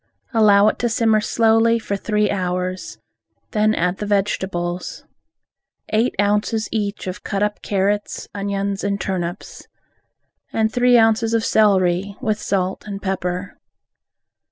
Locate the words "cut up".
7.23-7.61